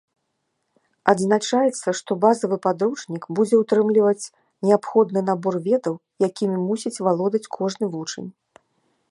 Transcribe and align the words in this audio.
Адзначаецца, 1.11 1.87
што 1.99 2.11
базавы 2.23 2.57
падручнік 2.65 3.27
будзе 3.41 3.55
ўтрымліваць 3.61 4.31
неабходны 4.69 5.19
набор 5.29 5.61
ведаў, 5.69 5.95
якімі 6.31 6.57
мусіць 6.73 6.95
валодаць 7.11 7.45
кожны 7.61 7.85
вучань. 7.99 8.29